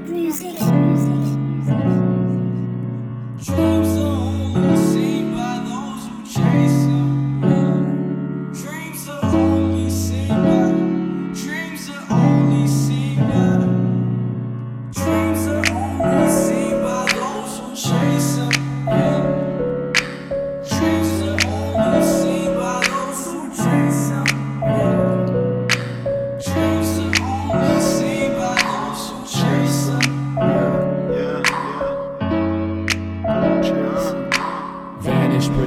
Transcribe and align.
music. 0.00 0.93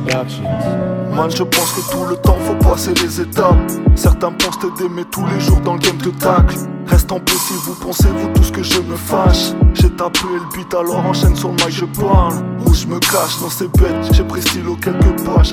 Man, 0.08 1.30
je 1.32 1.44
pense 1.44 1.72
que 1.74 1.92
tout 1.92 2.06
le 2.06 2.16
temps 2.18 2.38
faut 2.46 2.56
passer 2.56 2.94
les 3.04 3.22
étapes. 3.22 3.58
Certains 3.96 4.32
pensent 4.32 4.60
t'aider, 4.60 4.90
mais 4.90 5.04
tous 5.06 5.26
les 5.26 5.40
jours 5.40 5.60
dans 5.62 5.74
le 5.74 5.80
game 5.80 5.98
te 5.98 6.10
tacle. 6.10 6.56
Reste 6.86 7.12
en 7.12 7.20
paix 7.20 7.34
si 7.34 7.54
vous 7.66 7.74
pensez, 7.76 8.08
vous 8.08 8.30
tout 8.34 8.44
ce 8.44 8.52
que 8.52 8.64
je 8.64 8.80
me 8.82 8.96
fâche. 8.96 9.52
J'ai 9.74 9.90
tapé 9.90 10.20
le 10.32 10.56
beat, 10.56 10.74
alors 10.74 11.06
enchaîne 11.06 11.36
sur 11.36 11.50
le 11.50 11.56
mic, 11.56 11.72
je 11.72 11.86
parle. 11.86 12.36
Où 12.66 12.74
je 12.74 12.88
me 12.88 13.00
cache 13.00 13.40
dans 13.42 13.50
ces 13.50 13.68
bêtes, 13.68 14.14
j'ai 14.14 14.24
pris 14.24 14.42
stylo 14.42 14.76
quelques 14.76 15.26
pages. 15.26 15.52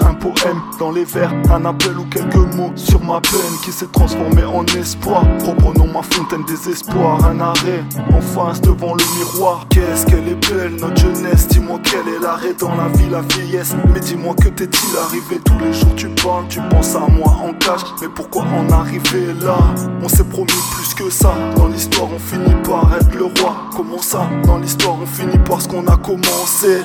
Dans 0.78 0.90
les 0.90 1.04
vers, 1.04 1.32
un 1.50 1.64
appel 1.64 1.98
ou 1.98 2.04
quelques 2.04 2.34
mots 2.54 2.72
sur 2.74 3.02
ma 3.02 3.20
peine 3.20 3.58
qui 3.62 3.72
s'est 3.72 3.86
transformée 3.86 4.44
en 4.44 4.64
espoir. 4.78 5.24
Reprenons 5.44 5.86
ma 5.86 6.02
fontaine 6.02 6.44
désespoir, 6.46 7.24
un 7.24 7.40
arrêt 7.40 7.84
en 8.12 8.20
face 8.20 8.60
devant 8.60 8.94
le 8.94 9.04
miroir. 9.16 9.66
Qu'est-ce 9.70 10.04
qu'elle 10.06 10.28
est 10.28 10.50
belle, 10.50 10.76
notre 10.80 11.00
jeunesse. 11.00 11.48
Dis-moi 11.48 11.78
quel 11.82 12.06
est 12.12 12.18
l'arrêt 12.20 12.54
dans 12.58 12.74
la 12.74 12.88
vie, 12.88 13.08
la 13.10 13.22
vieillesse. 13.22 13.74
Mais 13.92 14.00
dis-moi 14.00 14.34
que 14.34 14.48
t'est-il 14.48 14.98
arrivé 14.98 15.40
tous 15.44 15.58
les 15.58 15.72
jours, 15.72 15.94
tu 15.96 16.08
parles, 16.08 16.46
tu 16.48 16.60
penses 16.70 16.94
à 16.94 17.06
moi 17.08 17.30
en 17.42 17.52
cash. 17.54 17.80
Mais 18.00 18.08
pourquoi 18.08 18.42
en 18.42 18.70
arriver 18.70 19.32
là? 19.40 19.56
On 20.02 20.08
s'est 20.08 20.24
promis 20.24 20.46
plus 20.46 20.94
que 20.94 21.10
ça. 21.10 21.34
Dans 21.56 21.68
l'histoire, 21.68 22.08
on 22.14 22.18
finit 22.18 22.54
par 22.64 22.94
être 22.96 23.14
le 23.14 23.24
roi. 23.24 23.56
Comment 23.76 24.00
ça? 24.00 24.28
Dans 24.44 24.58
l'histoire, 24.58 24.96
on 25.00 25.06
finit 25.06 25.38
par 25.38 25.60
ce 25.62 25.68
qu'on 25.68 25.86
a 25.86 25.96
commencé. 25.96 26.82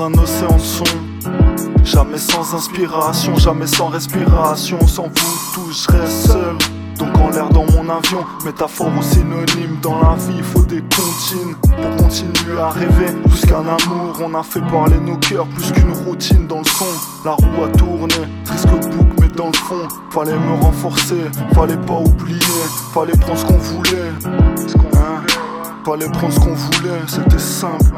Un 0.00 0.12
océan 0.14 0.58
son. 0.58 0.84
Jamais 1.82 2.18
sans 2.18 2.54
inspiration, 2.54 3.34
jamais 3.36 3.66
sans 3.66 3.88
respiration. 3.88 4.86
Sans 4.86 5.04
vous 5.04 5.38
tous, 5.54 5.88
je 5.90 6.06
seul. 6.06 6.56
Donc 6.98 7.16
en 7.18 7.30
l'air 7.30 7.48
dans 7.48 7.64
mon 7.72 7.88
avion, 7.88 8.24
métaphore 8.44 8.90
ou 8.98 9.02
synonyme 9.02 9.78
Dans 9.80 10.00
la 10.00 10.16
vie, 10.16 10.34
il 10.38 10.42
faut 10.42 10.62
des 10.62 10.80
comptines 10.82 11.54
Pour 11.62 11.96
continuer 11.96 12.60
à 12.60 12.70
rêver, 12.70 13.12
plus 13.24 13.42
qu'un 13.42 13.60
amour 13.60 14.20
On 14.20 14.34
a 14.34 14.42
fait 14.42 14.60
parler 14.62 14.98
nos 14.98 15.16
cœurs, 15.16 15.46
plus 15.46 15.70
qu'une 15.70 15.92
routine 15.92 16.48
dans 16.48 16.58
le 16.58 16.64
son 16.64 16.86
La 17.24 17.32
roue 17.32 17.64
a 17.64 17.68
tourné, 17.68 18.14
triste 18.44 18.66
bouc 18.66 19.06
mais 19.20 19.28
dans 19.28 19.46
le 19.46 19.52
fond 19.52 19.86
Fallait 20.10 20.32
me 20.32 20.60
renforcer, 20.60 21.30
fallait 21.54 21.76
pas 21.76 22.00
oublier 22.00 22.40
Fallait 22.92 23.16
prendre 23.16 23.38
ce 23.38 23.44
qu'on 23.44 23.58
voulait 23.58 24.12
hein? 24.96 25.22
Fallait 25.84 26.10
prendre 26.10 26.32
ce 26.32 26.40
qu'on 26.40 26.54
voulait, 26.54 27.00
c'était 27.06 27.38
simple 27.38 27.94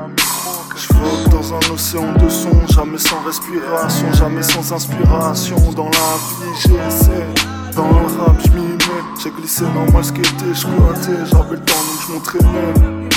dans 1.50 1.56
un 1.56 1.74
océan 1.74 2.12
de 2.12 2.28
son, 2.28 2.66
jamais 2.68 2.98
sans 2.98 3.20
respiration, 3.22 4.12
jamais 4.12 4.42
sans 4.42 4.72
inspiration. 4.72 5.56
Dans 5.72 5.86
la 5.86 5.90
vie, 5.90 6.54
j'essaie, 6.60 7.26
dans 7.74 7.88
le 7.88 8.06
rap, 8.18 8.36
j'm'y 8.44 8.60
mets. 8.60 9.20
J'ai 9.22 9.30
glissé 9.30 9.64
dans 9.74 9.90
ma 9.92 10.02
skaté, 10.02 10.54
j'couattais, 10.54 11.26
j'avais 11.26 11.56
le 11.56 11.60
temps 11.60 11.74
donc 11.74 12.00
j'm'entraînais. 12.06 13.08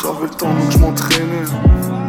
J'avais 0.00 0.22
le 0.22 0.30
temps 0.30 0.54
donc 0.54 0.70
j'm'entraînais. 0.70 2.01